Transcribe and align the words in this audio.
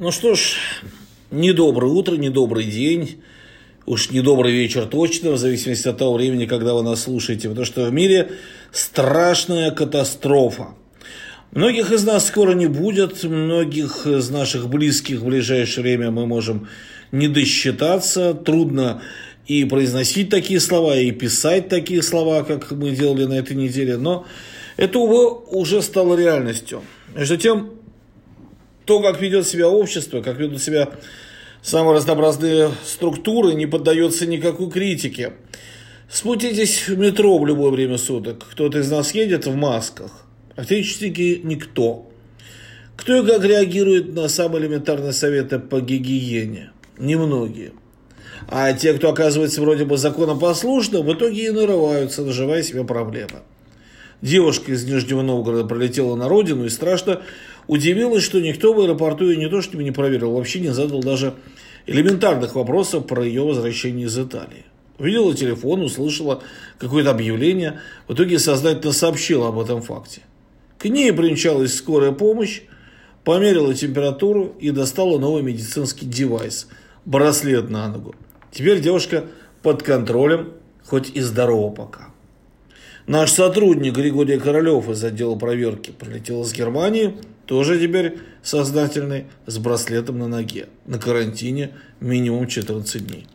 Ну 0.00 0.12
что 0.12 0.34
ж, 0.34 0.54
недоброе 1.30 1.90
утро, 1.92 2.14
недобрый 2.16 2.64
день, 2.64 3.20
уж 3.84 4.08
недобрый 4.08 4.50
вечер 4.50 4.86
точно, 4.86 5.32
в 5.32 5.36
зависимости 5.36 5.88
от 5.88 5.98
того 5.98 6.14
времени, 6.14 6.46
когда 6.46 6.72
вы 6.72 6.82
нас 6.82 7.02
слушаете, 7.02 7.50
потому 7.50 7.66
что 7.66 7.84
в 7.84 7.92
мире 7.92 8.30
страшная 8.72 9.70
катастрофа. 9.72 10.68
Многих 11.52 11.92
из 11.92 12.02
нас 12.04 12.28
скоро 12.28 12.52
не 12.52 12.66
будет, 12.66 13.22
многих 13.24 14.06
из 14.06 14.30
наших 14.30 14.70
близких 14.70 15.20
в 15.20 15.26
ближайшее 15.26 15.82
время 15.82 16.10
мы 16.10 16.26
можем 16.26 16.68
не 17.12 17.28
досчитаться, 17.28 18.32
трудно 18.32 19.02
и 19.46 19.66
произносить 19.66 20.30
такие 20.30 20.60
слова, 20.60 20.96
и 20.96 21.10
писать 21.10 21.68
такие 21.68 22.02
слова, 22.02 22.42
как 22.42 22.70
мы 22.70 22.92
делали 22.92 23.26
на 23.26 23.34
этой 23.34 23.54
неделе, 23.54 23.98
но 23.98 24.26
это, 24.78 24.98
увы, 24.98 25.28
уже 25.58 25.82
стало 25.82 26.16
реальностью. 26.16 26.80
Между 27.14 27.36
тем, 27.36 27.79
то, 28.90 28.98
как 28.98 29.20
ведет 29.20 29.46
себя 29.46 29.68
общество, 29.68 30.20
как 30.20 30.36
ведут 30.36 30.60
себя 30.60 30.88
самые 31.62 31.94
разнообразные 31.94 32.72
структуры, 32.84 33.54
не 33.54 33.66
поддается 33.66 34.26
никакой 34.26 34.68
критике. 34.68 35.34
Спутитесь 36.10 36.88
в 36.88 36.98
метро 36.98 37.38
в 37.38 37.46
любое 37.46 37.70
время 37.70 37.98
суток. 37.98 38.44
Кто-то 38.50 38.80
из 38.80 38.90
нас 38.90 39.14
едет 39.14 39.46
в 39.46 39.54
масках. 39.54 40.26
Практически 40.56 41.40
никто. 41.44 42.10
Кто 42.96 43.22
и 43.22 43.24
как 43.24 43.44
реагирует 43.44 44.12
на 44.12 44.26
самые 44.26 44.62
элементарные 44.64 45.12
советы 45.12 45.60
по 45.60 45.80
гигиене? 45.80 46.72
Немногие. 46.98 47.70
А 48.48 48.72
те, 48.72 48.92
кто 48.94 49.10
оказывается 49.10 49.60
вроде 49.60 49.84
бы 49.84 49.98
законопослушным, 49.98 51.06
в 51.06 51.14
итоге 51.14 51.46
и 51.46 51.50
нарываются, 51.50 52.22
наживая 52.22 52.64
себе 52.64 52.82
проблемы. 52.82 53.42
Девушка 54.20 54.72
из 54.72 54.84
Нижнего 54.84 55.22
Новгорода 55.22 55.64
пролетела 55.64 56.16
на 56.16 56.28
родину 56.28 56.64
и 56.64 56.70
страшно 56.70 57.22
удивилась, 57.70 58.24
что 58.24 58.40
никто 58.40 58.72
в 58.72 58.80
аэропорту 58.80 59.30
ее 59.30 59.36
не 59.36 59.48
то 59.48 59.62
чтобы 59.62 59.84
не 59.84 59.92
проверил, 59.92 60.32
вообще 60.32 60.58
не 60.58 60.72
задал 60.72 61.00
даже 61.00 61.34
элементарных 61.86 62.56
вопросов 62.56 63.06
про 63.06 63.24
ее 63.24 63.42
возвращение 63.42 64.06
из 64.06 64.18
Италии. 64.18 64.64
Увидела 64.98 65.34
телефон, 65.36 65.82
услышала 65.82 66.42
какое-то 66.78 67.12
объявление, 67.12 67.80
в 68.08 68.14
итоге 68.14 68.40
сознательно 68.40 68.92
сообщила 68.92 69.48
об 69.48 69.60
этом 69.60 69.82
факте. 69.82 70.22
К 70.78 70.86
ней 70.86 71.12
примчалась 71.12 71.76
скорая 71.76 72.10
помощь, 72.10 72.62
померила 73.22 73.72
температуру 73.72 74.56
и 74.58 74.72
достала 74.72 75.18
новый 75.20 75.42
медицинский 75.42 76.06
девайс– 76.06 76.66
браслет 77.04 77.70
на 77.70 77.86
ногу. 77.86 78.16
Теперь 78.50 78.80
девушка 78.80 79.26
под 79.62 79.84
контролем, 79.84 80.54
хоть 80.84 81.10
и 81.14 81.20
здорова 81.20 81.72
пока. 81.72 82.09
Наш 83.10 83.32
сотрудник 83.32 83.96
Григорий 83.96 84.38
Королев 84.38 84.88
из 84.88 85.02
отдела 85.02 85.34
проверки 85.34 85.90
прилетел 85.90 86.44
из 86.44 86.52
Германии, 86.52 87.16
тоже 87.44 87.76
теперь 87.80 88.18
сознательный, 88.40 89.24
с 89.46 89.58
браслетом 89.58 90.20
на 90.20 90.28
ноге, 90.28 90.68
на 90.86 91.00
карантине 91.00 91.72
минимум 91.98 92.46
14 92.46 93.04
дней. 93.04 93.26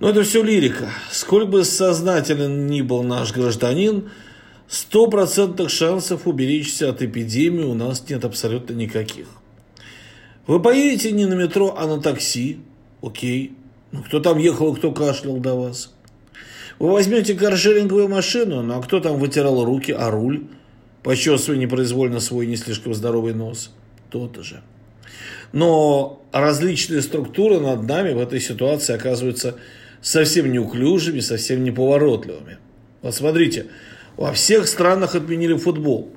Но 0.00 0.10
это 0.10 0.22
все 0.22 0.42
лирика. 0.42 0.90
Сколь 1.10 1.46
бы 1.46 1.64
сознателен 1.64 2.66
ни 2.66 2.82
был 2.82 3.02
наш 3.02 3.32
гражданин, 3.32 4.10
стопроцентных 4.68 5.70
шансов 5.70 6.26
уберечься 6.26 6.90
от 6.90 7.00
эпидемии 7.00 7.64
у 7.64 7.72
нас 7.72 8.06
нет 8.10 8.22
абсолютно 8.26 8.74
никаких. 8.74 9.28
Вы 10.46 10.60
поедете 10.60 11.12
не 11.12 11.24
на 11.24 11.32
метро, 11.32 11.74
а 11.74 11.86
на 11.86 12.02
такси, 12.02 12.58
окей. 13.00 13.54
Ну, 13.92 14.02
кто 14.02 14.20
там 14.20 14.36
ехал, 14.36 14.76
кто 14.76 14.92
кашлял 14.92 15.38
до 15.38 15.54
вас? 15.54 15.94
Вы 16.78 16.90
возьмете 16.90 17.34
каршеринговую 17.34 18.08
машину, 18.08 18.62
ну 18.62 18.78
а 18.78 18.82
кто 18.82 19.00
там 19.00 19.18
вытирал 19.18 19.64
руки, 19.64 19.92
а 19.92 20.10
руль, 20.10 20.44
почесывая 21.02 21.58
непроизвольно 21.58 22.20
свой 22.20 22.46
не 22.46 22.56
слишком 22.56 22.94
здоровый 22.94 23.34
нос? 23.34 23.70
Тот 24.10 24.36
же. 24.44 24.62
Но 25.52 26.24
различные 26.32 27.00
структуры 27.02 27.60
над 27.60 27.82
нами 27.82 28.12
в 28.12 28.18
этой 28.18 28.40
ситуации 28.40 28.94
оказываются 28.94 29.56
совсем 30.00 30.50
неуклюжими, 30.50 31.20
совсем 31.20 31.62
неповоротливыми. 31.62 32.58
Вот 33.02 33.14
смотрите, 33.14 33.66
во 34.16 34.32
всех 34.32 34.66
странах 34.66 35.14
отменили 35.14 35.56
футбол. 35.56 36.10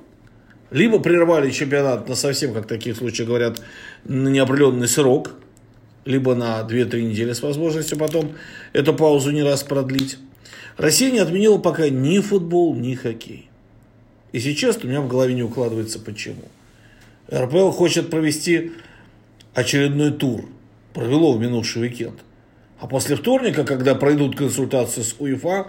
Либо 0.70 0.98
прервали 0.98 1.50
чемпионат 1.50 2.08
на 2.08 2.14
совсем, 2.14 2.52
как 2.52 2.64
в 2.64 2.68
таких 2.68 2.96
случаях 2.96 3.28
говорят, 3.28 3.60
на 4.04 4.28
неопределенный 4.28 4.88
срок, 4.88 5.30
либо 6.04 6.34
на 6.34 6.60
2-3 6.60 7.02
недели 7.02 7.32
с 7.32 7.42
возможностью 7.42 7.96
потом 7.96 8.32
эту 8.72 8.92
паузу 8.92 9.30
не 9.30 9.42
раз 9.42 9.62
продлить. 9.62 10.18
Россия 10.76 11.10
не 11.10 11.18
отменила 11.18 11.58
пока 11.58 11.88
ни 11.88 12.20
футбол, 12.20 12.74
ни 12.74 12.94
хоккей. 12.94 13.50
И 14.32 14.40
сейчас 14.40 14.78
у 14.82 14.86
меня 14.86 15.00
в 15.00 15.08
голове 15.08 15.34
не 15.34 15.42
укладывается 15.42 15.98
почему. 15.98 16.44
РПЛ 17.32 17.70
хочет 17.70 18.10
провести 18.10 18.72
очередной 19.54 20.12
тур. 20.12 20.48
Провело 20.94 21.32
в 21.32 21.40
минувший 21.40 21.82
уикенд. 21.82 22.20
А 22.78 22.86
после 22.86 23.16
вторника, 23.16 23.64
когда 23.64 23.94
пройдут 23.94 24.36
консультации 24.36 25.02
с 25.02 25.16
УЕФА, 25.18 25.68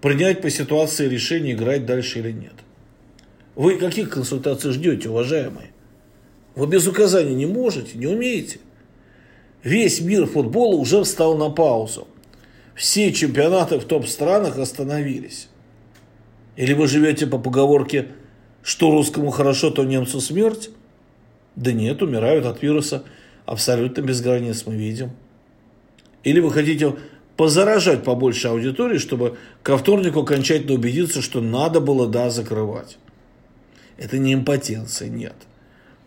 принять 0.00 0.42
по 0.42 0.50
ситуации 0.50 1.08
решение, 1.08 1.54
играть 1.54 1.86
дальше 1.86 2.18
или 2.18 2.32
нет. 2.32 2.52
Вы 3.54 3.76
каких 3.76 4.10
консультаций 4.10 4.72
ждете, 4.72 5.08
уважаемые? 5.08 5.70
Вы 6.54 6.66
без 6.66 6.86
указаний 6.86 7.34
не 7.34 7.46
можете, 7.46 7.96
не 7.96 8.06
умеете. 8.06 8.58
Весь 9.62 10.00
мир 10.00 10.26
футбола 10.26 10.76
уже 10.76 11.02
встал 11.02 11.36
на 11.36 11.50
паузу 11.50 12.06
все 12.80 13.12
чемпионаты 13.12 13.78
в 13.78 13.84
топ-странах 13.84 14.56
остановились. 14.56 15.50
Или 16.56 16.72
вы 16.72 16.88
живете 16.88 17.26
по 17.26 17.36
поговорке 17.36 18.08
«что 18.62 18.90
русскому 18.90 19.28
хорошо, 19.28 19.70
то 19.70 19.84
немцу 19.84 20.18
смерть»? 20.22 20.70
Да 21.56 21.72
нет, 21.72 22.00
умирают 22.00 22.46
от 22.46 22.62
вируса 22.62 23.04
абсолютно 23.44 24.00
без 24.00 24.22
границ, 24.22 24.64
мы 24.64 24.76
видим. 24.76 25.10
Или 26.24 26.40
вы 26.40 26.50
хотите 26.50 26.96
позаражать 27.36 28.02
побольше 28.02 28.48
аудитории, 28.48 28.96
чтобы 28.96 29.36
ко 29.62 29.76
вторнику 29.76 30.20
окончательно 30.20 30.72
убедиться, 30.72 31.20
что 31.20 31.42
надо 31.42 31.80
было, 31.80 32.08
да, 32.08 32.30
закрывать. 32.30 32.96
Это 33.98 34.16
не 34.16 34.32
импотенция, 34.32 35.10
нет. 35.10 35.36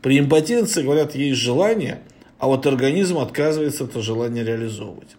При 0.02 0.18
импотенции, 0.18 0.82
говорят, 0.82 1.14
есть 1.14 1.40
желание, 1.40 2.02
а 2.40 2.48
вот 2.48 2.66
организм 2.66 3.20
отказывается 3.20 3.84
это 3.84 4.02
желание 4.02 4.44
реализовывать. 4.44 5.16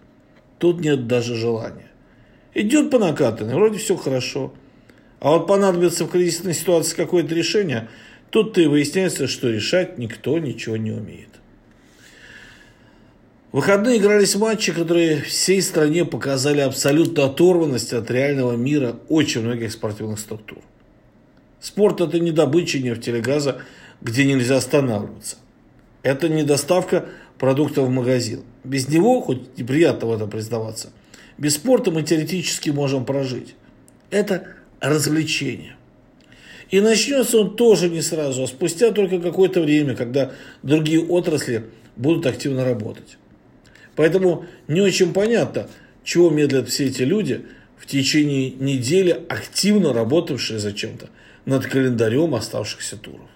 Тут 0.65 0.81
нет 0.81 1.07
даже 1.07 1.35
желания. 1.35 1.91
Идет 2.55 2.91
по 2.91 2.99
накатанной, 2.99 3.55
вроде 3.55 3.77
все 3.77 3.97
хорошо. 3.97 4.55
А 5.21 5.33
вот 5.33 5.47
понадобится 5.47 6.07
в 6.07 6.09
кризисной 6.09 6.55
ситуации 6.55 6.97
какое-то 6.97 7.35
решение, 7.35 7.91
тут-то 8.31 8.63
и 8.63 8.67
выясняется, 8.67 9.27
что 9.27 9.51
решать 9.51 9.99
никто 9.99 10.39
ничего 10.39 10.79
не 10.79 10.91
умеет. 10.91 11.29
В 13.53 13.57
выходные 13.57 13.99
игрались 13.99 14.37
матчи, 14.37 14.73
которые 14.73 15.21
всей 15.21 15.61
стране 15.61 16.07
показали 16.07 16.63
абсолютную 16.63 17.29
оторванность 17.29 17.93
от 17.93 18.11
реального 18.11 18.57
мира 18.57 18.97
очень 19.11 19.43
многих 19.43 19.71
спортивных 19.71 20.19
структур. 20.19 20.63
Спорт– 21.61 22.01
это 22.01 22.19
не 22.19 22.31
добыча 22.31 22.79
нефти 22.79 23.11
или 23.11 23.21
газа, 23.21 23.61
где 24.01 24.25
нельзя 24.25 24.57
останавливаться. 24.57 25.37
Это 26.03 26.31
не 26.31 26.43
доставка 26.43 27.05
продуктов 27.39 27.87
в 27.87 27.91
магазин. 27.91 28.43
Без 28.63 28.89
него, 28.89 29.21
хоть 29.21 29.59
неприятно 29.59 30.09
в 30.09 30.13
этом 30.13 30.31
признаваться, 30.31 30.91
без 31.39 31.55
спорта 31.55 31.91
мы 31.91 32.03
теоретически 32.03 32.71
можем 32.71 33.05
прожить. 33.05 33.55
Это 34.11 34.47
развлечение. 34.81 35.77
И 36.71 36.81
начнется 36.81 37.39
он 37.39 37.57
тоже 37.57 37.89
не 37.89 38.03
сразу, 38.03 38.45
а 38.45 38.47
спустя 38.47 38.91
только 38.91 39.21
какое-то 39.21 39.61
время, 39.61 39.95
когда 39.95 40.33
другие 40.63 41.05
отрасли 41.05 41.65
будут 41.97 42.27
активно 42.27 42.65
работать. 42.65 43.19
Поэтому 43.97 44.47
не 44.67 44.81
очень 44.81 45.13
понятно, 45.13 45.69
чего 46.03 46.31
медлят 46.31 46.69
все 46.69 46.87
эти 46.87 47.03
люди 47.03 47.47
в 47.79 47.87
течение 47.87 48.51
недели, 48.51 49.11
активно 49.29 49.93
работавшие 49.93 50.59
зачем-то 50.59 51.09
над 51.45 51.67
календарем 51.67 52.35
оставшихся 52.35 52.97
туров. 52.97 53.29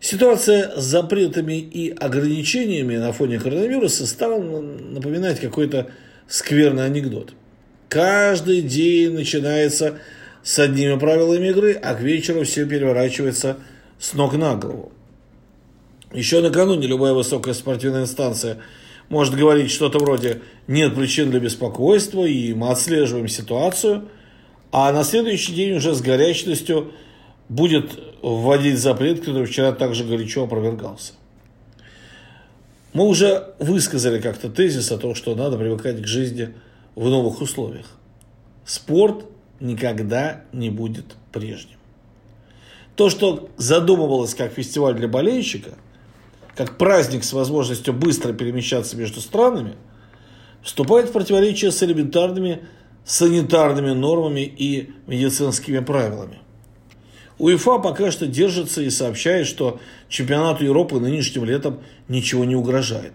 Ситуация 0.00 0.76
с 0.76 0.84
запретами 0.84 1.58
и 1.58 1.90
ограничениями 1.90 2.96
на 2.96 3.12
фоне 3.12 3.38
коронавируса 3.38 4.06
стала 4.06 4.40
напоминать 4.40 5.40
какой-то 5.40 5.90
скверный 6.28 6.84
анекдот. 6.84 7.32
Каждый 7.88 8.62
день 8.62 9.12
начинается 9.12 9.98
с 10.42 10.58
одними 10.58 10.98
правилами 10.98 11.48
игры, 11.48 11.72
а 11.72 11.94
к 11.94 12.00
вечеру 12.00 12.44
все 12.44 12.66
переворачивается 12.66 13.56
с 13.98 14.12
ног 14.12 14.34
на 14.34 14.54
голову. 14.54 14.92
Еще 16.12 16.40
накануне 16.40 16.86
любая 16.86 17.14
высокая 17.14 17.54
спортивная 17.54 18.02
инстанция 18.02 18.58
может 19.08 19.34
говорить 19.34 19.70
что-то 19.70 19.98
вроде 19.98 20.40
«нет 20.66 20.94
причин 20.94 21.30
для 21.30 21.40
беспокойства» 21.40 22.24
и 22.24 22.52
мы 22.54 22.70
отслеживаем 22.70 23.28
ситуацию, 23.28 24.08
а 24.72 24.92
на 24.92 25.04
следующий 25.04 25.52
день 25.52 25.76
уже 25.76 25.94
с 25.94 26.02
горячностью– 26.02 26.92
будет 27.48 27.98
вводить 28.22 28.78
запрет, 28.78 29.20
который 29.20 29.46
вчера 29.46 29.72
также 29.72 30.04
горячо 30.04 30.44
опровергался. 30.44 31.12
Мы 32.92 33.06
уже 33.06 33.54
высказали 33.58 34.20
как-то 34.20 34.48
тезис 34.48 34.90
о 34.90 34.98
том, 34.98 35.14
что 35.14 35.34
надо 35.34 35.58
привыкать 35.58 36.02
к 36.02 36.06
жизни 36.06 36.54
в 36.94 37.08
новых 37.08 37.40
условиях. 37.42 37.86
Спорт 38.64 39.26
никогда 39.60 40.44
не 40.52 40.70
будет 40.70 41.14
прежним. 41.32 41.76
То, 42.96 43.10
что 43.10 43.50
задумывалось 43.58 44.34
как 44.34 44.52
фестиваль 44.52 44.94
для 44.94 45.08
болельщика, 45.08 45.74
как 46.54 46.78
праздник 46.78 47.24
с 47.24 47.34
возможностью 47.34 47.92
быстро 47.92 48.32
перемещаться 48.32 48.96
между 48.96 49.20
странами, 49.20 49.74
вступает 50.62 51.10
в 51.10 51.12
противоречие 51.12 51.70
с 51.70 51.82
элементарными 51.82 52.62
санитарными 53.04 53.92
нормами 53.92 54.40
и 54.40 54.90
медицинскими 55.06 55.80
правилами. 55.80 56.38
УЕФА 57.38 57.78
пока 57.78 58.10
что 58.10 58.26
держится 58.26 58.82
и 58.82 58.90
сообщает, 58.90 59.46
что 59.46 59.80
чемпионату 60.08 60.64
Европы 60.64 60.98
нынешним 60.98 61.44
летом 61.44 61.80
ничего 62.08 62.44
не 62.44 62.56
угрожает. 62.56 63.12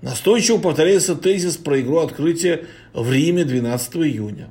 Настойчиво 0.00 0.58
повторяется 0.58 1.16
тезис 1.16 1.56
про 1.56 1.80
игру 1.80 1.98
открытия 1.98 2.64
в 2.92 3.12
Риме 3.12 3.44
12 3.44 3.96
июня. 3.96 4.50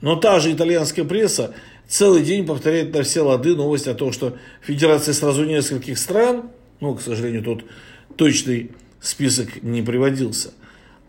Но 0.00 0.16
та 0.16 0.38
же 0.38 0.52
итальянская 0.52 1.04
пресса 1.04 1.54
целый 1.88 2.22
день 2.22 2.46
повторяет 2.46 2.94
на 2.94 3.02
все 3.02 3.22
лады 3.22 3.56
новость 3.56 3.88
о 3.88 3.94
том, 3.94 4.12
что 4.12 4.36
Федерация 4.62 5.14
сразу 5.14 5.44
нескольких 5.44 5.98
стран, 5.98 6.50
ну, 6.80 6.94
к 6.94 7.02
сожалению, 7.02 7.42
тут 7.42 7.64
точный 8.16 8.70
список 9.00 9.62
не 9.62 9.82
приводился, 9.82 10.52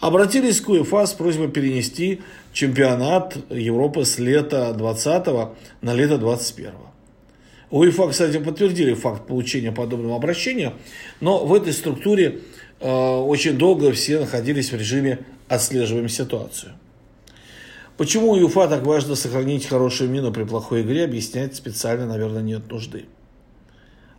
обратились 0.02 0.60
к 0.60 0.68
УЕФА 0.68 1.06
с 1.06 1.14
просьбой 1.14 1.48
перенести 1.48 2.22
чемпионат 2.52 3.38
Европы 3.50 4.04
с 4.04 4.20
лета 4.20 4.74
20 4.74 5.28
на 5.82 5.94
лето 5.94 6.18
21 6.18 6.72
УЕФА, 7.70 8.10
кстати, 8.10 8.38
подтвердили 8.38 8.94
факт 8.94 9.28
получения 9.28 9.72
подобного 9.72 10.18
обращения, 10.18 10.74
но 11.22 11.46
в 11.46 11.54
этой 11.54 11.72
структуре 11.72 12.40
э, 12.82 12.92
очень 12.92 13.58
долго 13.58 13.94
все 13.94 14.20
находились 14.20 14.74
в 14.74 14.76
режиме 14.76 15.20
«отслеживаем 15.48 16.10
ситуацию». 16.10 16.74
Почему 17.96 18.32
УЕФА 18.32 18.68
так 18.68 18.86
важно 18.86 19.16
сохранить 19.16 19.68
хорошую 19.68 20.10
мину 20.10 20.34
при 20.34 20.44
плохой 20.44 20.82
игре, 20.82 21.06
объяснять 21.06 21.56
специально, 21.56 22.06
наверное, 22.08 22.42
нет 22.42 22.70
нужды. 22.70 23.06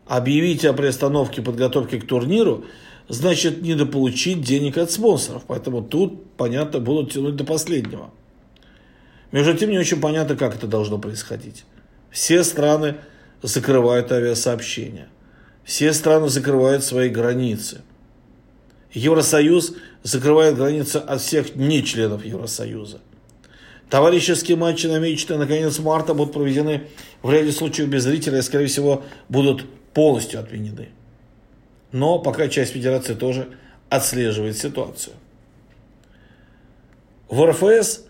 Объявить 0.06 0.64
о 0.64 0.72
приостановке 0.72 1.42
подготовки 1.42 1.98
к 1.98 2.06
турниру 2.06 2.64
значит 3.08 3.62
недополучить 3.62 4.42
денег 4.42 4.78
от 4.78 4.90
спонсоров, 4.90 5.44
поэтому 5.46 5.82
тут, 5.82 6.32
понятно, 6.36 6.80
будут 6.80 7.12
тянуть 7.12 7.36
до 7.36 7.44
последнего. 7.44 8.10
Между 9.32 9.54
тем, 9.54 9.70
не 9.70 9.78
очень 9.78 10.00
понятно, 10.00 10.36
как 10.36 10.54
это 10.54 10.66
должно 10.66 10.98
происходить. 10.98 11.64
Все 12.10 12.44
страны 12.44 12.96
закрывают 13.42 14.12
авиасообщения. 14.12 15.08
Все 15.64 15.92
страны 15.92 16.28
закрывают 16.28 16.84
свои 16.84 17.08
границы. 17.08 17.82
Евросоюз 18.92 19.74
закрывает 20.02 20.56
границы 20.56 20.96
от 20.96 21.20
всех 21.20 21.56
не 21.56 21.82
членов 21.82 22.24
Евросоюза. 22.24 23.00
Товарищеские 23.88 24.56
матчи, 24.56 24.86
намеченные 24.86 25.38
на 25.38 25.46
конец 25.46 25.78
марта, 25.78 26.14
будут 26.14 26.32
проведены 26.32 26.88
в 27.22 27.30
ряде 27.30 27.52
случаев 27.52 27.88
без 27.88 28.04
зрителей 28.04 28.38
и, 28.38 28.42
скорее 28.42 28.66
всего, 28.66 29.04
будут 29.28 29.64
полностью 29.92 30.40
отменены. 30.40 30.88
Но 31.92 32.18
пока 32.18 32.48
часть 32.48 32.72
федерации 32.72 33.14
тоже 33.14 33.48
отслеживает 33.90 34.56
ситуацию. 34.56 35.14
В 37.28 37.44
РФС, 37.46 38.04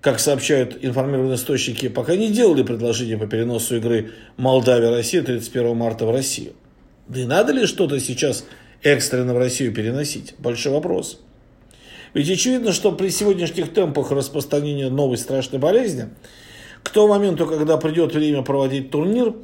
как 0.00 0.20
сообщают 0.20 0.78
информированные 0.82 1.36
источники, 1.36 1.88
пока 1.88 2.16
не 2.16 2.30
делали 2.30 2.62
предложение 2.62 3.16
по 3.16 3.26
переносу 3.26 3.76
игры 3.76 4.12
Молдавия-Россия 4.36 5.22
31 5.22 5.76
марта 5.76 6.06
в 6.06 6.10
Россию. 6.10 6.52
Да 7.08 7.20
и 7.20 7.24
надо 7.24 7.52
ли 7.52 7.66
что-то 7.66 7.98
сейчас 7.98 8.44
экстренно 8.82 9.34
в 9.34 9.38
Россию 9.38 9.72
переносить? 9.72 10.34
Большой 10.38 10.72
вопрос. 10.72 11.20
Ведь 12.14 12.30
очевидно, 12.30 12.72
что 12.72 12.92
при 12.92 13.08
сегодняшних 13.08 13.72
темпах 13.72 14.10
распространения 14.10 14.90
новой 14.90 15.16
страшной 15.16 15.60
болезни, 15.60 16.08
к 16.82 16.90
тому 16.90 17.08
моменту, 17.08 17.46
когда 17.46 17.76
придет 17.76 18.14
время 18.14 18.42
проводить 18.42 18.90
турнир, 18.90 19.34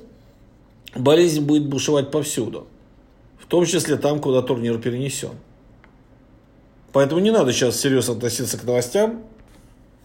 болезнь 0.94 1.44
будет 1.44 1.66
бушевать 1.66 2.10
повсюду. 2.10 2.68
В 3.38 3.46
том 3.46 3.66
числе 3.66 3.96
там, 3.96 4.20
куда 4.20 4.42
турнир 4.42 4.78
перенесен. 4.78 5.32
Поэтому 6.92 7.20
не 7.20 7.30
надо 7.30 7.52
сейчас 7.52 7.80
серьезно 7.80 8.14
относиться 8.14 8.56
к 8.56 8.64
новостям 8.64 9.24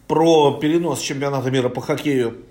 про 0.08 0.58
перенос 0.60 1.00
чемпионата 1.02 1.52
мира 1.52 1.70
по 1.70 1.82
хоккею 1.82 2.46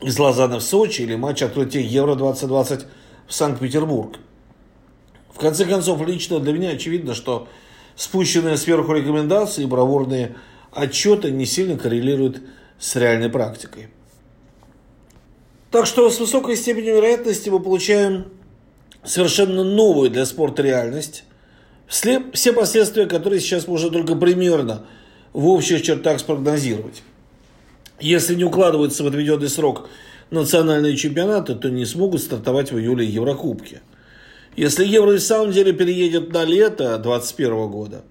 из 0.00 0.18
Лозанны 0.18 0.58
в 0.58 0.62
Сочи 0.62 1.02
или 1.02 1.16
матч 1.16 1.42
открытия 1.42 1.82
Евро-2020 1.82 2.86
в 3.26 3.34
Санкт-Петербург. 3.34 4.18
В 5.32 5.38
конце 5.38 5.64
концов, 5.64 6.06
лично 6.06 6.38
для 6.38 6.52
меня 6.52 6.70
очевидно, 6.70 7.14
что 7.14 7.48
спущенные 7.96 8.56
сверху 8.56 8.92
рекомендации 8.92 9.64
и 9.64 9.66
бравурные 9.66 10.36
отчеты 10.70 11.32
не 11.32 11.46
сильно 11.46 11.76
коррелируют 11.76 12.42
с 12.78 12.94
реальной 12.96 13.28
практикой. 13.28 13.88
Так 15.70 15.86
что 15.86 16.08
с 16.08 16.20
высокой 16.20 16.56
степенью 16.56 16.94
вероятности 16.94 17.48
мы 17.48 17.58
получаем 17.58 18.26
совершенно 19.04 19.64
новую 19.64 20.10
для 20.10 20.26
спорта 20.26 20.62
реальность, 20.62 21.24
все 21.86 22.52
последствия 22.52 23.06
которые 23.06 23.40
сейчас 23.40 23.66
можно 23.66 23.90
только 23.90 24.14
примерно 24.14 24.86
в 25.32 25.48
общих 25.48 25.82
чертах 25.82 26.20
спрогнозировать. 26.20 27.02
Если 28.00 28.34
не 28.34 28.44
укладываются 28.44 29.04
в 29.04 29.06
отведенный 29.06 29.48
срок 29.48 29.88
национальные 30.30 30.96
чемпионаты, 30.96 31.54
то 31.54 31.68
не 31.70 31.84
смогут 31.84 32.22
стартовать 32.22 32.72
в 32.72 32.78
июле 32.78 33.06
Еврокубки– 33.06 33.80
если 34.56 34.84
Евро 34.84 35.12
в 35.12 35.20
самом 35.20 35.50
деле 35.50 35.72
переедет 35.72 36.32
на 36.32 36.44
лето 36.44 36.98
2021 36.98 37.68
года, 37.68 38.04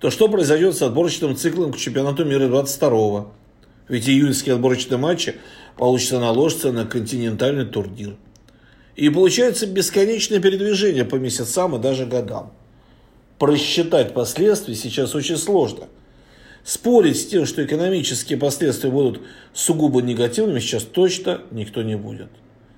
то 0.00 0.10
что 0.10 0.28
произойдет 0.28 0.76
с 0.76 0.82
отборочным 0.82 1.36
циклом 1.36 1.72
к 1.72 1.76
чемпионату 1.76 2.24
мира 2.24 2.48
22 2.48 3.28
Ведь 3.88 4.08
июльские 4.08 4.56
отборочные 4.56 4.98
матчи 4.98 5.36
получится 5.76 6.18
наложиться 6.18 6.72
на 6.72 6.84
континентальный 6.84 7.64
турнир. 7.64 8.16
И 8.96 9.08
получается 9.08 9.66
бесконечное 9.66 10.40
передвижение 10.40 11.04
по 11.04 11.16
месяцам 11.16 11.76
и 11.76 11.78
даже 11.80 12.06
годам. 12.06 12.52
Просчитать 13.38 14.14
последствия 14.14 14.74
сейчас 14.74 15.14
очень 15.14 15.36
сложно. 15.36 15.88
Спорить 16.62 17.20
с 17.20 17.26
тем, 17.26 17.44
что 17.44 17.64
экономические 17.64 18.38
последствия 18.38 18.90
будут 18.90 19.20
сугубо 19.52 20.00
негативными, 20.00 20.60
сейчас 20.60 20.84
точно 20.84 21.42
никто 21.50 21.82
не 21.82 21.96
будет. 21.96 22.28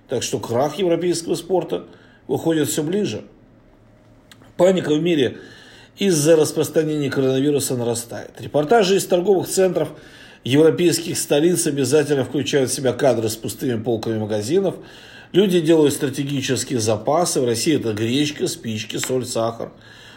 Так 0.08 0.22
что 0.22 0.38
крах 0.38 0.78
европейского 0.78 1.34
спорта– 1.34 1.84
уходит 2.26 2.68
все 2.68 2.82
ближе. 2.82 3.24
Паника 4.56 4.94
в 4.94 5.02
мире 5.02 5.38
из-за 5.98 6.36
распространения 6.36 7.10
коронавируса 7.10 7.76
нарастает. 7.76 8.32
Репортажи 8.38 8.96
из 8.96 9.06
торговых 9.06 9.48
центров 9.48 9.90
европейских 10.44 11.18
столиц 11.18 11.66
обязательно 11.66 12.24
включают 12.24 12.70
в 12.70 12.74
себя 12.74 12.92
кадры 12.92 13.28
с 13.28 13.36
пустыми 13.36 13.80
полками 13.82 14.18
магазинов. 14.18 14.76
Люди 15.32 15.60
делают 15.60 15.94
стратегические 15.94 16.80
запасы. 16.80 17.40
В 17.40 17.44
России 17.44 17.76
это 17.76 17.92
гречка, 17.92 18.48
спички, 18.48 18.96
соль, 18.96 19.26
сахар. 19.26 19.72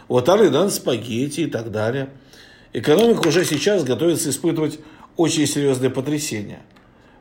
В 0.07 0.19
Италии, 0.19 0.49
да, 0.49 0.69
спагетти 0.69 1.41
и 1.41 1.47
так 1.47 1.71
далее. 1.71 2.09
Экономика 2.73 3.27
уже 3.27 3.45
сейчас 3.45 3.83
готовится 3.83 4.29
испытывать 4.29 4.79
очень 5.15 5.47
серьезные 5.47 5.89
потрясения– 5.89 6.61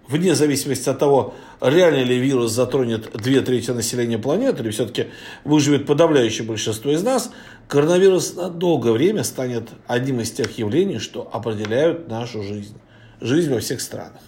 вне 0.08 0.34
зависимости 0.34 0.88
от 0.88 0.98
того, 0.98 1.34
реально 1.60 2.02
ли 2.02 2.18
вирус 2.18 2.52
затронет 2.52 3.12
две 3.12 3.42
трети 3.42 3.70
населения 3.70 4.18
планеты, 4.18 4.62
или 4.62 4.70
все-таки 4.70 5.06
выживет 5.44 5.86
подавляющее 5.86 6.46
большинство 6.46 6.90
из 6.90 7.02
нас, 7.02 7.30
коронавирус 7.68 8.34
на 8.34 8.48
долгое 8.48 8.92
время 8.92 9.22
станет 9.22 9.68
одним 9.86 10.20
из 10.20 10.32
тех 10.32 10.58
явлений, 10.58 10.98
что 10.98 11.28
определяют 11.30 12.08
нашу 12.08 12.42
жизнь. 12.42 12.76
Жизнь 13.20 13.52
во 13.52 13.60
всех 13.60 13.80
странах. 13.80 14.22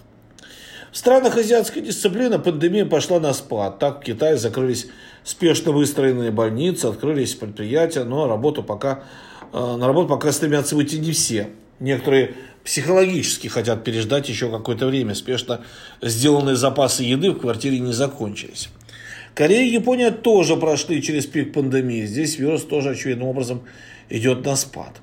В 0.91 0.97
странах 0.97 1.37
азиатской 1.37 1.81
дисциплины 1.81 2.37
пандемия 2.37 2.85
пошла 2.85 3.21
на 3.21 3.31
спад. 3.31 3.79
Так 3.79 4.01
в 4.01 4.03
Китае 4.03 4.35
закрылись 4.35 4.87
спешно 5.23 5.71
выстроенные 5.71 6.31
больницы, 6.31 6.87
открылись 6.87 7.33
предприятия, 7.33 8.03
но 8.03 8.27
работу 8.27 8.61
пока, 8.61 9.03
э, 9.53 9.75
на 9.77 9.87
работу 9.87 10.09
пока 10.09 10.33
стремятся 10.33 10.75
выйти 10.75 10.97
не 10.97 11.13
все. 11.13 11.47
Некоторые 11.79 12.35
психологически 12.65 13.47
хотят 13.47 13.85
переждать 13.85 14.27
еще 14.27 14.51
какое-то 14.51 14.85
время. 14.85 15.15
Спешно 15.15 15.61
сделанные 16.01 16.57
запасы 16.57 17.03
еды 17.03 17.31
в 17.31 17.39
квартире 17.39 17.79
не 17.79 17.93
закончились. 17.93 18.67
Корея 19.33 19.63
и 19.63 19.73
Япония 19.73 20.11
тоже 20.11 20.57
прошли 20.57 21.01
через 21.01 21.25
пик 21.25 21.53
пандемии. 21.53 22.05
Здесь 22.05 22.37
вирус 22.37 22.65
тоже 22.65 22.89
очевидным 22.89 23.29
образом 23.29 23.61
идет 24.09 24.45
на 24.45 24.57
спад. 24.57 24.99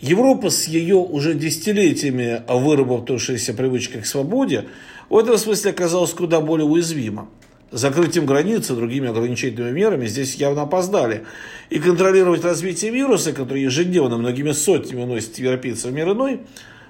Европа 0.00 0.48
с 0.48 0.66
ее 0.66 0.96
уже 0.96 1.34
десятилетиями 1.34 2.42
выработавшейся 2.48 3.54
привычкой 3.54 4.00
к 4.00 4.06
свободе 4.06 4.64
в 5.12 5.18
этом 5.18 5.38
смысле 5.38 5.70
оказалась 5.70 6.12
куда 6.12 6.40
более 6.40 6.66
уязвима 6.66 7.28
закрытием 7.72 8.26
границ 8.26 8.70
и 8.70 8.74
другими 8.74 9.08
ограничительными 9.08 9.74
мерами 9.74 10.06
здесь 10.06 10.36
явно 10.36 10.62
опоздали. 10.62 11.24
И 11.70 11.78
контролировать 11.80 12.44
развитие 12.44 12.92
вируса, 12.92 13.32
который 13.32 13.62
ежедневно 13.62 14.18
многими 14.18 14.52
сотнями 14.52 15.02
уносит 15.02 15.38
европейцев 15.38 15.90
в 15.90 15.94
мир 15.94 16.12
иной, 16.12 16.42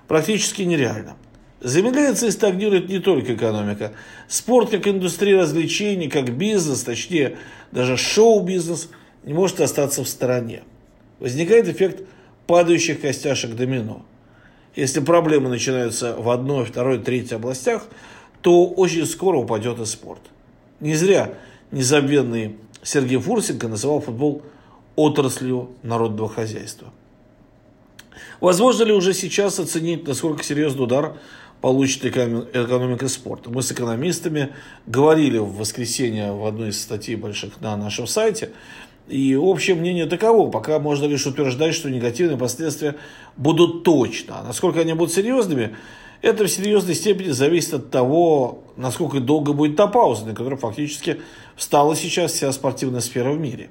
практически 0.09 0.63
нереально. 0.63 1.17
Замедляется 1.61 2.27
и 2.27 2.33
стагнирует 2.33 2.89
не 2.89 2.99
только 2.99 3.35
экономика. 3.35 3.93
Спорт 4.27 4.71
как 4.71 4.89
индустрия 4.89 5.39
развлечений, 5.39 6.09
как 6.09 6.37
бизнес, 6.37 6.83
точнее 6.83 7.39
даже 7.71 7.97
шоу-бизнес, 7.97 8.91
не 9.23 9.33
может 9.33 9.61
остаться 9.61 10.03
в 10.03 10.09
стороне. 10.09 10.65
Возникает 11.21 11.69
эффект 11.69 12.03
падающих 12.49 13.01
костяшек 13.01 13.55
домино. 13.55 14.05
Если 14.75 15.01
проблемы 15.01 15.49
начинаются 15.49 16.17
в 16.17 16.31
одной, 16.31 16.65
второй, 16.65 16.99
третьей 16.99 17.37
областях, 17.37 17.85
то 18.41 18.67
очень 18.67 19.07
скоро 19.07 19.37
упадет 19.37 19.79
и 19.81 19.85
спорт. 19.85 20.21
Не 20.81 20.95
зря 20.95 21.35
незабвенный 21.71 22.57
Сергей 22.83 23.19
Фурсенко 23.19 23.69
называл 23.69 24.01
футбол 24.01 24.43
отраслью 24.97 25.71
народного 25.83 26.29
хозяйства. 26.29 26.93
Возможно 28.41 28.85
ли 28.85 28.93
уже 28.93 29.15
сейчас 29.15 29.61
оценить, 29.61 30.07
насколько 30.07 30.43
серьезный 30.43 30.85
удар 30.85 31.17
получит 31.61 32.05
экономика 32.05 33.09
спорта? 33.09 33.51
Мы 33.51 33.63
с 33.63 33.71
экономистами 33.71 34.53
говорили 34.87 35.39
в 35.39 35.55
воскресенье 35.57 36.33
в 36.33 36.45
одной 36.45 36.71
из 36.71 36.81
статей 36.81 37.15
больших 37.15 37.61
на 37.61 37.77
нашем 37.77 38.07
сайте, 38.07 38.51
и 39.09 39.35
общее 39.35 39.77
мнение 39.77 40.07
таково, 40.07 40.51
пока 40.51 40.79
можно 40.79 41.07
лишь 41.07 41.27
утверждать, 41.27 41.75
что 41.75 41.91
негативные 41.91 42.39
последствия 42.39 42.97
будут 43.37 43.85
точно. 43.85 44.41
А 44.41 44.43
насколько 44.43 44.81
они 44.81 44.95
будут 44.95 45.13
серьезными, 45.13 45.77
это 46.23 46.45
в 46.45 46.49
серьезной 46.49 46.95
степени 46.95 47.31
зависит 47.31 47.75
от 47.75 47.91
того, 47.91 48.63
насколько 48.77 49.21
долго 49.21 49.53
будет 49.53 49.77
та 49.77 49.89
пауза, 49.89 50.27
на 50.27 50.35
которой 50.35 50.57
фактически 50.57 51.21
встала 51.57 51.97
сейчас 51.97 52.33
вся 52.33 52.51
спортивная 52.53 53.01
сфера 53.01 53.33
в 53.33 53.41
мире. 53.41 53.71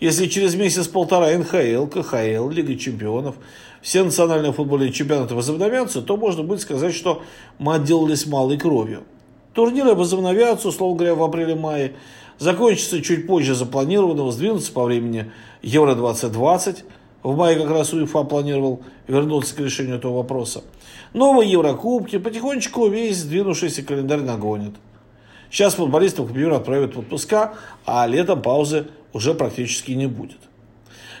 Если 0.00 0.26
через 0.26 0.54
месяц-полтора 0.54 1.36
НХЛ, 1.36 1.86
КХЛ, 1.86 2.48
Лига 2.50 2.76
чемпионов, 2.76 3.36
все 3.82 4.04
национальные 4.04 4.52
футбольные 4.52 4.92
чемпионаты 4.92 5.34
возобновятся, 5.34 6.02
то 6.02 6.16
можно 6.16 6.42
будет 6.42 6.60
сказать, 6.60 6.94
что 6.94 7.22
мы 7.58 7.74
отделались 7.74 8.26
малой 8.26 8.58
кровью. 8.58 9.04
Турниры 9.52 9.94
возобновятся, 9.94 10.68
условно 10.68 10.96
говоря, 10.96 11.14
в 11.14 11.22
апреле-мае, 11.22 11.94
закончится 12.38 13.02
чуть 13.02 13.26
позже 13.26 13.54
запланированного, 13.54 14.30
сдвинутся 14.30 14.72
по 14.72 14.84
времени 14.84 15.30
Евро-2020. 15.62 16.84
В 17.22 17.36
мае 17.36 17.56
как 17.56 17.70
раз 17.70 17.92
УЕФА 17.92 18.24
планировал 18.24 18.80
вернуться 19.08 19.54
к 19.56 19.58
решению 19.58 19.96
этого 19.96 20.18
вопроса. 20.18 20.62
Новые 21.12 21.50
Еврокубки, 21.50 22.18
потихонечку 22.18 22.88
весь 22.88 23.18
сдвинувшийся 23.18 23.82
календарь 23.82 24.20
нагонит. 24.20 24.74
Сейчас 25.50 25.74
футболистов, 25.74 26.28
к 26.28 26.32
примеру, 26.32 26.56
отправят 26.56 26.94
в 26.94 27.00
отпуска, 27.00 27.54
а 27.86 28.06
летом 28.06 28.42
паузы 28.42 28.88
уже 29.12 29.34
практически 29.34 29.92
не 29.92 30.06
будет. 30.06 30.38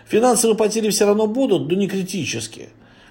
Финансовые 0.06 0.56
потери 0.56 0.90
все 0.90 1.06
равно 1.06 1.26
будут, 1.26 1.68
но 1.68 1.74
не 1.74 1.88
критические. 1.88 2.68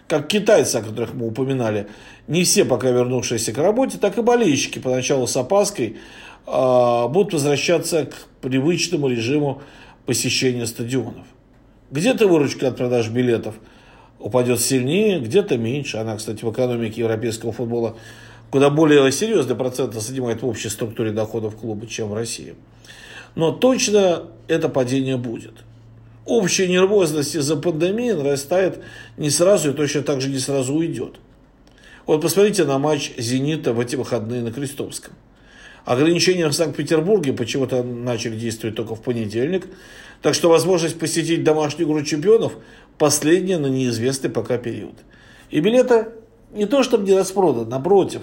Как 0.08 0.28
китайцы, 0.28 0.78
о 0.78 0.82
которых 0.82 1.14
мы 1.14 1.28
упоминали, 1.28 1.88
не 2.28 2.44
все 2.44 2.64
пока 2.64 2.90
вернувшиеся 2.92 3.52
к 3.52 3.58
работе, 3.58 3.98
так 3.98 4.18
и 4.18 4.22
болельщики 4.22 4.80
поначалу 4.80 5.28
с 5.28 5.36
опаской 5.36 5.98
э, 6.46 7.08
будут 7.10 7.34
возвращаться 7.34 8.06
к 8.06 8.14
привычному 8.42 9.10
режиму 9.10 9.62
посещения 10.06 10.66
стадионов. 10.66 11.26
Где-то 11.92 12.28
выручка 12.28 12.70
от 12.70 12.78
продаж 12.78 13.10
билетов 13.10 13.56
упадет 14.20 14.62
сильнее, 14.62 15.20
где-то 15.20 15.58
меньше. 15.58 15.98
Она, 15.98 16.16
кстати, 16.16 16.44
в 16.44 16.52
экономике 16.52 17.02
европейского 17.02 17.52
футбола 17.52 17.98
куда 18.50 18.70
более 18.70 19.12
серьезный 19.12 19.56
процент 19.56 19.94
занимает 19.94 20.42
в 20.42 20.48
общей 20.48 20.70
структуре 20.70 21.12
доходов 21.12 21.56
клуба, 21.56 21.88
чем 21.88 22.10
в 22.10 22.14
России. 22.14 22.56
Но 23.36 23.52
точно 23.52 24.24
это 24.48 24.70
падение 24.70 25.18
будет. 25.18 25.54
Общая 26.28 26.68
нервозность 26.68 27.36
из-за 27.36 27.56
пандемии 27.56 28.12
нарастает 28.12 28.80
не 29.16 29.30
сразу 29.30 29.72
и 29.72 29.74
точно 29.74 30.02
так 30.02 30.20
же 30.20 30.28
не 30.28 30.40
сразу 30.40 30.74
уйдет. 30.74 31.16
Вот 32.06 32.22
посмотрите 32.22 32.66
на 32.66 32.78
матч 32.80 33.14
«Зенита» 33.18 33.72
в 33.72 33.80
эти 33.80 33.96
выходные 33.96 34.42
на 34.42 34.52
Крестовском. 34.52 35.14
Ограничения 35.86 36.46
в 36.50 36.52
Санкт-Петербурге 36.52 37.32
почему-то 37.32 37.82
начали 37.82 38.36
действовать 38.36 38.76
только 38.76 38.94
в 38.94 39.02
понедельник. 39.02 39.68
Так 40.22 40.34
что 40.34 40.50
возможность 40.50 41.00
посетить 41.00 41.46
домашнюю 41.46 41.88
игру 41.88 42.04
чемпионов 42.04 42.58
последняя, 42.98 43.58
но 43.58 43.70
неизвестный 43.70 44.30
пока 44.30 44.58
период. 44.58 44.96
И 45.50 45.62
билеты 45.62 46.08
не 46.52 46.66
то 46.66 46.84
чтобы 46.84 47.06
не 47.06 47.18
распроданы, 47.18 47.70
напротив. 47.70 48.22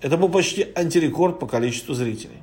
Это 0.00 0.16
был 0.16 0.30
почти 0.30 0.68
антирекорд 0.74 1.38
по 1.38 1.46
количеству 1.46 1.92
зрителей. 1.92 2.42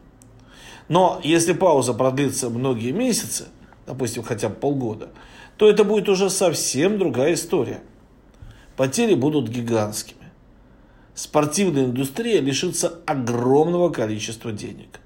Но 0.87 1.19
если 1.23 1.53
пауза 1.53 1.95
продлится 1.95 2.51
многие 2.51 2.91
месяцы, 2.91 3.45
допустим, 3.85 4.23
хотя 4.23 4.49
бы 4.49 4.55
полгода, 4.55 5.09
то 5.57 5.69
это 5.69 5.83
будет 5.83 6.09
уже 6.09 6.29
совсем 6.29 6.97
другая 6.97 7.33
история. 7.33 7.81
Потери 8.75 9.13
будут 9.13 9.49
гигантскими 9.49 10.23
спортивная 11.15 11.85
индустрия 11.85 12.41
лишится 12.41 12.99
огромного 13.05 13.89
количества 13.89 14.51
денег. 14.51 14.99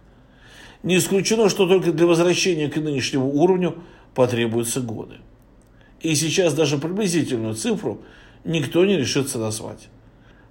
Не 0.84 0.98
исключено, 0.98 1.50
что 1.50 1.68
только 1.68 1.92
для 1.92 2.06
возвращения 2.06 2.70
к 2.70 2.78
нынешнему 2.78 3.30
уровню 3.34 3.84
потребуются 4.14 4.80
годы. 4.80 5.16
И 6.02 6.16
сейчас 6.16 6.54
даже 6.54 6.78
приблизительную 6.78 7.56
цифру 7.56 8.02
никто 8.46 8.86
не 8.86 8.98
решится 8.98 9.40
назвать. 9.40 9.90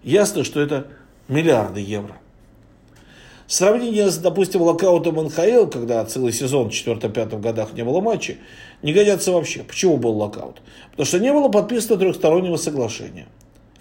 Ясно, 0.02 0.45
что 0.45 0.61
это 0.61 0.88
миллиарды 1.28 1.80
евро. 1.80 2.16
Сравнение 3.47 4.11
с, 4.11 4.19
допустим, 4.19 4.62
локаутом 4.62 5.23
НХЛ, 5.25 5.67
когда 5.67 6.05
целый 6.05 6.33
сезон 6.33 6.71
в 6.71 6.73
4-5 6.73 7.41
годах 7.41 7.75
не 7.75 7.85
было 7.85 8.00
матчей, 8.00 8.38
не 8.83 8.93
годятся 8.93 9.31
вообще. 9.31 9.62
Почему 9.62 9.99
был 9.99 10.17
локаут? 10.19 10.61
Потому 10.91 11.07
что 11.07 11.21
не 11.21 11.33
было 11.33 11.49
подписано 11.49 11.97
трехстороннего 11.97 12.57
соглашения. 12.57 13.29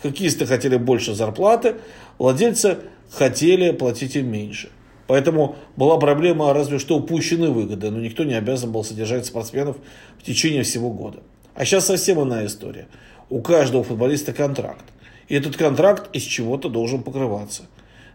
Хоккеисты 0.04 0.46
хотели 0.46 0.78
больше 0.78 1.16
зарплаты, 1.16 1.78
владельцы 2.20 2.78
хотели 3.10 3.72
платить 3.72 4.16
им 4.16 4.32
меньше. 4.32 4.70
Поэтому 5.08 5.56
была 5.76 5.98
проблема 5.98 6.54
разве 6.54 6.78
что 6.78 6.98
упущенной 6.98 7.50
выгоды, 7.50 7.90
но 7.90 8.00
никто 8.00 8.24
не 8.24 8.34
обязан 8.34 8.72
был 8.72 8.84
содержать 8.84 9.26
спортсменов 9.26 9.78
в 10.20 10.24
течение 10.24 10.62
всего 10.62 10.92
года. 10.92 11.20
А 11.56 11.66
сейчас 11.66 11.86
совсем 11.86 12.22
иная 12.22 12.46
история. 12.46 12.88
У 13.30 13.42
каждого 13.42 13.84
футболиста 13.84 14.32
контракт. 14.32 14.86
И 15.28 15.36
этот 15.36 15.58
контракт 15.58 16.16
из 16.16 16.22
чего-то 16.22 16.70
должен 16.70 17.02
покрываться. 17.02 17.64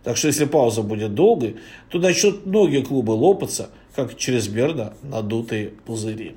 Так 0.02 0.16
что 0.16 0.28
если 0.28 0.46
пауза 0.46 0.82
будет 0.82 1.14
долгой, 1.14 1.56
то 1.90 1.98
начнут 1.98 2.46
многие 2.46 2.82
клубы 2.82 3.12
лопаться, 3.12 3.70
как 3.94 4.16
чрезмерно 4.16 4.94
надутые 5.02 5.68
пузыри. 5.84 6.36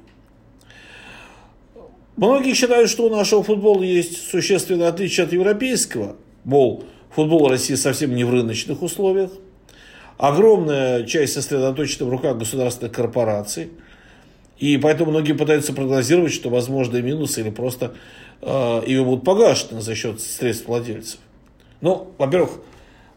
Многие 2.15 2.53
считают, 2.53 2.89
что 2.89 3.05
у 3.05 3.10
нашего 3.10 3.41
футбола 3.41 3.82
есть 3.82 4.29
существенное 4.29 4.89
отличие 4.89 5.25
от 5.25 5.34
европейского. 5.34 6.15
Мол, 6.43 6.84
футбол 7.10 7.48
России 7.48 7.75
совсем 7.75 8.15
не 8.15 8.24
в 8.24 8.32
рыночных 8.32 8.84
условиях. 8.84 9.32
Огромная 10.17 11.05
часть 11.05 11.34
сосредоточена 11.34 12.05
в 12.05 12.10
руках 12.10 12.38
государственных 12.38 12.93
корпораций. 12.93 13.72
И 14.60 14.77
поэтому 14.77 15.12
многие 15.12 15.34
пытаются 15.34 15.74
прогнозировать, 15.74 16.32
что 16.32 16.50
возможные 16.50 17.01
минусы 17.01 17.41
или 17.41 17.50
просто 17.50 17.96
э, 18.41 18.82
ими 18.86 19.03
будут 19.03 19.25
погашены 19.25 19.82
за 19.82 19.96
счет 19.96 20.22
средств 20.22 20.67
владельцев. 20.67 21.20
Ну, 21.82 22.13
во-первых, 22.20 22.60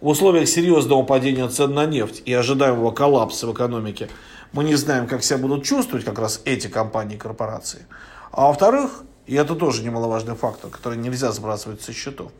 в 0.01 0.09
условиях 0.09 0.49
серьезного 0.49 1.03
падения 1.03 1.49
цен 1.49 1.75
на 1.75 1.87
нефть 1.87 2.23
и 2.25 2.33
ожидаемого 2.33 2.91
коллапса 2.91 3.47
в 3.47 3.53
экономике 3.53 4.09
мы 4.53 4.65
не 4.65 4.75
знаем, 4.75 5.07
как 5.07 5.23
себя 5.25 5.39
будут 5.39 5.65
чувствовать 5.65 6.05
как 6.05 6.19
раз 6.19 6.41
эти 6.45 6.67
компании 6.67 7.17
и 7.17 7.19
корпорации. 7.19 7.87
А 8.31 8.49
во-вторых, 8.49 9.05
и 9.27 9.35
это 9.35 9.55
тоже 9.55 9.83
немаловажный 9.83 10.35
фактор, 10.35 10.71
который 10.71 10.99
нельзя 10.99 11.33
сбрасывать 11.33 11.83
со 11.83 11.93
счетов, 11.93 12.31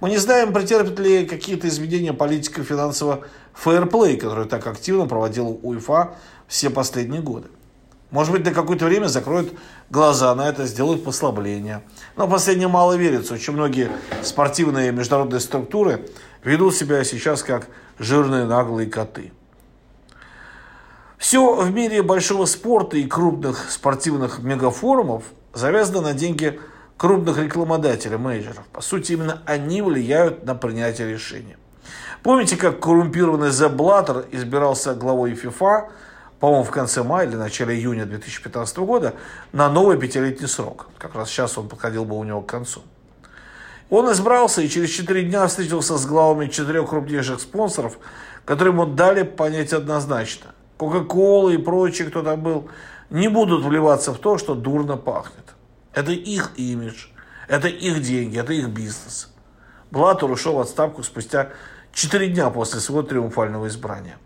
мы 0.00 0.10
не 0.10 0.18
знаем, 0.18 0.52
претерпит 0.52 0.98
ли 0.98 1.24
какие-то 1.24 1.68
изменения 1.68 2.12
политика 2.12 2.64
финансового 2.64 3.24
фейерплей, 3.54 4.16
который 4.16 4.46
так 4.46 4.66
активно 4.66 5.06
проводил 5.06 5.60
УЕФА 5.62 6.14
все 6.48 6.68
последние 6.68 7.22
годы. 7.22 7.48
Может 8.10 8.32
быть, 8.32 8.44
на 8.44 8.52
какое-то 8.52 8.84
время 8.84 9.06
закроют 9.06 9.54
глаза 9.90 10.34
на 10.34 10.48
это, 10.48 10.66
сделают 10.66 11.02
послабление. 11.02 11.82
Но 12.16 12.28
последнее 12.28 12.68
мало 12.68 12.92
верится. 12.92 13.34
Очень 13.34 13.54
многие 13.54 13.90
спортивные 14.22 14.92
международные 14.92 15.40
структуры 15.40 16.06
ведут 16.44 16.74
себя 16.74 17.02
сейчас 17.04 17.42
как 17.42 17.68
жирные 17.98 18.44
наглые 18.44 18.88
коты. 18.88 19.32
Все 21.18 21.54
в 21.54 21.70
мире 21.72 22.02
большого 22.02 22.44
спорта 22.44 22.98
и 22.98 23.06
крупных 23.06 23.70
спортивных 23.70 24.40
мегафорумов 24.40 25.24
завязано 25.54 26.02
на 26.02 26.12
деньги 26.12 26.60
крупных 26.96 27.38
рекламодателей, 27.38 28.18
менеджеров. 28.18 28.64
По 28.72 28.80
сути, 28.80 29.12
именно 29.12 29.42
они 29.46 29.80
влияют 29.80 30.44
на 30.44 30.54
принятие 30.54 31.10
решения. 31.10 31.56
Помните, 32.22 32.56
как 32.56 32.80
коррумпированный 32.80 33.50
Зе 33.50 33.68
Блаттер 33.68 34.26
избирался 34.32 34.94
главой 34.94 35.34
ФИФА, 35.34 35.88
по-моему, 36.40 36.64
в 36.64 36.70
конце 36.70 37.02
мая 37.02 37.26
или 37.26 37.36
начале 37.36 37.74
июня 37.74 38.06
2015 38.06 38.76
года, 38.78 39.14
на 39.52 39.68
новый 39.70 39.98
пятилетний 39.98 40.48
срок. 40.48 40.88
Как 40.98 41.14
раз 41.14 41.30
сейчас 41.30 41.56
он 41.56 41.68
подходил 41.68 42.04
бы 42.04 42.18
у 42.18 42.24
него 42.24 42.42
к 42.42 42.46
концу. 42.46 42.82
Он 43.90 44.10
избрался 44.10 44.62
и 44.62 44.68
через 44.68 44.90
4 44.90 45.24
дня 45.24 45.46
встретился 45.46 45.96
с 45.96 46.06
главами 46.06 46.48
четырех 46.48 46.88
крупнейших 46.88 47.40
спонсоров, 47.40 47.98
которые 48.44 48.72
ему 48.72 48.86
дали 48.86 49.22
понять 49.22 49.72
однозначно. 49.72 50.54
Кока-кола 50.76 51.50
и 51.50 51.58
прочие, 51.58 52.08
кто 52.08 52.22
там 52.22 52.42
был, 52.42 52.68
не 53.10 53.28
будут 53.28 53.64
вливаться 53.64 54.12
в 54.12 54.18
то, 54.18 54.38
что 54.38 54.54
дурно 54.54 54.96
пахнет. 54.96 55.54
Это 55.92 56.12
их 56.12 56.52
имидж, 56.56 57.06
это 57.46 57.68
их 57.68 58.02
деньги, 58.02 58.38
это 58.38 58.52
их 58.52 58.68
бизнес. 58.68 59.32
Блаттер 59.90 60.30
ушел 60.30 60.54
в 60.54 60.60
отставку 60.60 61.02
спустя 61.02 61.50
4 61.92 62.28
дня 62.28 62.50
после 62.50 62.80
своего 62.80 63.02
триумфального 63.02 63.68
избрания. 63.68 64.18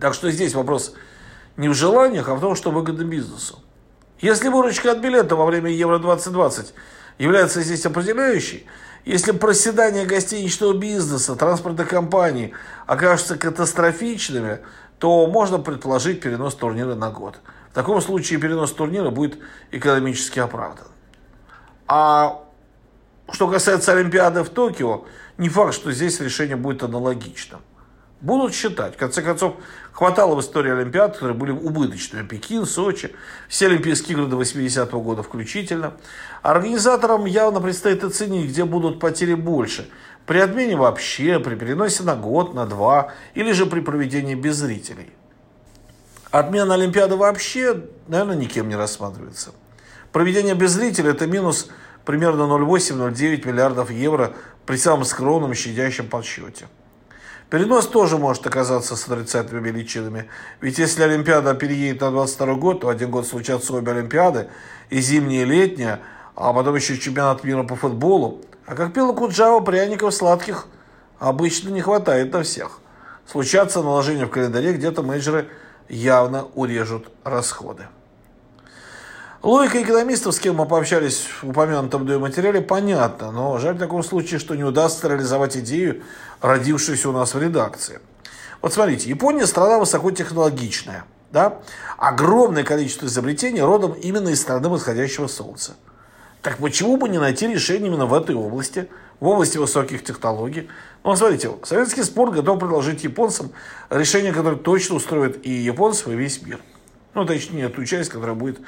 Так 0.00 0.14
что 0.14 0.30
здесь 0.30 0.54
вопрос 0.54 0.94
не 1.56 1.68
в 1.68 1.74
желаниях, 1.74 2.28
а 2.28 2.34
в 2.34 2.40
том, 2.40 2.54
что 2.54 2.70
выгодно 2.70 3.04
бизнесу. 3.04 3.60
Если 4.20 4.48
выручка 4.48 4.92
от 4.92 4.98
билета 4.98 5.36
во 5.36 5.46
время 5.46 5.70
Евро-2020 5.70 6.72
является 7.18 7.62
здесь 7.62 7.84
определяющей, 7.84 8.66
если 9.04 9.32
проседание 9.32 10.04
гостиничного 10.04 10.74
бизнеса, 10.74 11.34
транспортной 11.34 11.86
компании 11.86 12.52
окажутся 12.86 13.38
катастрофичными, 13.38 14.60
то 14.98 15.26
можно 15.26 15.58
предположить 15.58 16.20
перенос 16.20 16.54
турнира 16.54 16.94
на 16.94 17.10
год. 17.10 17.40
В 17.70 17.74
таком 17.74 18.00
случае 18.00 18.38
перенос 18.40 18.72
турнира 18.72 19.10
будет 19.10 19.38
экономически 19.70 20.40
оправдан. 20.40 20.86
А 21.86 22.44
что 23.30 23.48
касается 23.48 23.92
Олимпиады 23.92 24.42
в 24.42 24.50
Токио, 24.50 25.04
не 25.38 25.48
факт, 25.48 25.74
что 25.74 25.92
здесь 25.92 26.20
решение 26.20 26.56
будет 26.56 26.82
аналогичным. 26.82 27.60
Будут 28.20 28.52
считать. 28.52 28.96
В 28.96 28.98
конце 28.98 29.22
концов, 29.22 29.56
хватало 29.98 30.36
в 30.36 30.40
истории 30.40 30.70
Олимпиад, 30.70 31.14
которые 31.14 31.36
были 31.36 31.50
убыточными. 31.50 32.24
Пекин, 32.24 32.66
Сочи, 32.66 33.12
все 33.48 33.66
Олимпийские 33.66 34.12
игры 34.12 34.26
до 34.26 34.40
80-го 34.40 35.00
года 35.00 35.24
включительно. 35.24 35.94
Организаторам 36.42 37.24
явно 37.24 37.60
предстоит 37.60 38.04
оценить, 38.04 38.48
где 38.48 38.64
будут 38.64 39.00
потери 39.00 39.34
больше. 39.34 39.90
При 40.24 40.38
отмене 40.38 40.76
вообще, 40.76 41.40
при 41.40 41.56
переносе 41.56 42.04
на 42.04 42.14
год, 42.14 42.54
на 42.54 42.64
два, 42.64 43.12
или 43.34 43.50
же 43.50 43.66
при 43.66 43.80
проведении 43.80 44.36
без 44.36 44.54
зрителей. 44.58 45.10
Отмена 46.30 46.74
Олимпиады 46.74 47.16
вообще, 47.16 47.82
наверное, 48.06 48.36
никем 48.36 48.68
не 48.68 48.76
рассматривается. 48.76 49.50
Проведение 50.12 50.54
без 50.54 50.70
зрителей– 50.70 51.10
это 51.10 51.26
минус 51.26 51.70
примерно 52.04 52.42
0,8-0,9 52.42 53.48
миллиардов 53.48 53.90
евро 53.90 54.32
при 54.64 54.76
самом 54.76 55.04
скромном 55.04 55.54
щадящем 55.54 56.06
подсчете. 56.06 56.68
Перенос 57.50 57.86
тоже 57.86 58.18
может 58.18 58.46
оказаться 58.46 58.94
с 58.94 59.08
отрицательными 59.08 59.68
величинами. 59.68 60.28
Ведь 60.60 60.78
если 60.78 61.02
Олимпиада 61.02 61.54
переедет 61.54 62.02
на 62.02 62.10
22 62.10 62.54
год, 62.54 62.80
то 62.80 62.88
один 62.88 63.10
год 63.10 63.26
случатся 63.26 63.72
обе 63.72 63.92
Олимпиады, 63.92 64.48
и 64.90 65.00
зимняя, 65.00 65.42
и 65.42 65.46
летняя, 65.46 66.00
а 66.34 66.52
потом 66.52 66.74
еще 66.74 66.98
чемпионат 66.98 67.44
мира 67.44 67.62
по 67.62 67.74
футболу. 67.74 68.42
А 68.66 68.74
как 68.74 68.92
пела 68.92 69.14
Куджава, 69.14 69.60
пряников 69.60 70.14
сладких 70.14 70.66
обычно 71.18 71.70
не 71.70 71.80
хватает 71.80 72.32
на 72.34 72.42
всех. 72.42 72.80
Случатся 73.26 73.82
наложения 73.82 74.26
в 74.26 74.30
календаре, 74.30 74.74
где-то 74.74 75.02
менеджеры 75.02 75.48
явно 75.88 76.48
урежут 76.54 77.10
расходы. 77.24 77.86
Логика 79.40 79.80
экономистов, 79.80 80.34
с 80.34 80.40
кем 80.40 80.56
мы 80.56 80.66
пообщались 80.66 81.28
в 81.42 81.50
упомянутом 81.50 82.02
мной 82.02 82.18
материале, 82.18 82.60
понятна, 82.60 83.30
но 83.30 83.56
жаль 83.58 83.76
в 83.76 83.78
таком 83.78 84.02
случае, 84.02 84.40
что 84.40 84.56
не 84.56 84.64
удастся 84.64 85.06
реализовать 85.06 85.56
идею, 85.58 86.02
родившуюся 86.40 87.08
у 87.08 87.12
нас 87.12 87.34
в 87.34 87.40
редакции. 87.40 88.00
Вот 88.60 88.72
смотрите, 88.72 89.08
Япония 89.08 89.46
страна 89.46 89.78
высокотехнологичная. 89.78 91.04
Да? 91.30 91.58
Огромное 91.98 92.64
количество 92.64 93.06
изобретений 93.06 93.60
родом 93.60 93.92
именно 93.92 94.30
из 94.30 94.40
страны 94.40 94.68
восходящего 94.68 95.28
солнца. 95.28 95.76
Так 96.42 96.58
почему 96.58 96.96
бы 96.96 97.08
не 97.08 97.18
найти 97.18 97.46
решение 97.46 97.90
именно 97.90 98.06
в 98.06 98.14
этой 98.14 98.34
области, 98.34 98.88
в 99.20 99.28
области 99.28 99.56
высоких 99.56 100.02
технологий? 100.02 100.68
Ну, 101.04 101.14
смотрите, 101.14 101.52
советский 101.62 102.02
спорт 102.02 102.34
готов 102.34 102.58
предложить 102.58 103.04
японцам 103.04 103.52
решение, 103.88 104.32
которое 104.32 104.56
точно 104.56 104.96
устроит 104.96 105.46
и 105.46 105.50
японцев, 105.50 106.08
и 106.08 106.16
весь 106.16 106.42
мир. 106.42 106.58
Ну, 107.18 107.26
точнее, 107.26 107.68
ту 107.68 107.84
часть, 107.84 108.10
которая 108.10 108.36
будет 108.36 108.60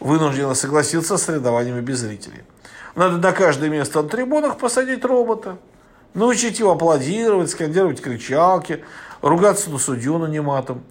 вынуждена 0.00 0.54
согласиться 0.54 1.18
с 1.18 1.24
соревнованиями 1.24 1.82
без 1.82 1.98
зрителей. 1.98 2.42
Надо 2.94 3.18
на 3.18 3.32
каждое 3.32 3.68
место 3.68 4.00
на 4.00 4.08
трибунах 4.08 4.56
посадить 4.56 5.04
робота, 5.04 5.58
научить 6.14 6.58
его 6.58 6.72
аплодировать, 6.72 7.50
скандировать 7.50 8.00
кричалки, 8.00 8.82
ругаться 9.20 9.68
на 9.68 9.76
судью 9.76 10.16
наниматом. 10.16 10.82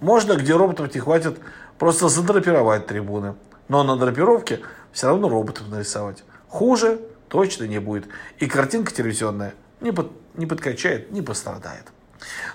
Можно, 0.00 0.36
где 0.36 0.56
роботов 0.56 0.94
не 0.94 1.02
хватит, 1.02 1.38
просто 1.78 2.08
задрапировать 2.08 2.86
трибуны. 2.86 3.34
Но 3.68 3.82
на 3.82 3.98
драпировке 3.98 4.60
все 4.90 5.08
равно 5.08 5.28
роботов 5.28 5.64
нарисовать. 5.68 6.24
Хуже 6.48 6.98
точно 7.28 7.64
не 7.64 7.78
будет. 7.78 8.06
И 8.38 8.46
картинка 8.46 8.90
телевизионная 8.90 9.52
не, 9.82 9.92
под, 9.92 10.10
не 10.34 10.46
подкачает, 10.46 11.10
не 11.12 11.20
пострадает. 11.20 11.92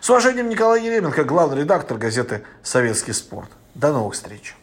С 0.02 0.10
уважением, 0.10 0.50
Николай 0.50 0.84
Еременко, 0.84 1.24
главный 1.26 1.60
редактор 1.60 2.00
газеты 2.00 2.44
«Советский 2.64 3.14
спорт». 3.14 3.52
До 3.78 3.94
новых 3.94 4.16
встреч. 4.16 4.56